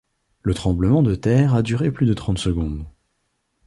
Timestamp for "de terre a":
1.03-1.61